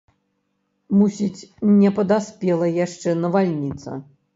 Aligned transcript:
Мусіць, 1.01 1.47
не 1.83 1.95
падаспела 2.01 2.75
яшчэ 2.85 3.19
навальніца. 3.25 4.05